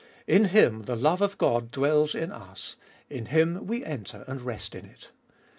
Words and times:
In 0.25 0.45
Him 0.45 0.85
the 0.85 0.95
love 0.95 1.21
of 1.21 1.37
God 1.37 1.69
dwells 1.69 2.15
in 2.15 2.31
us; 2.31 2.75
in 3.07 3.27
Him 3.27 3.67
we 3.67 3.85
enter 3.85 4.25
and 4.27 4.41
rest 4.41 4.73
in 4.73 4.85
it. 4.85 5.11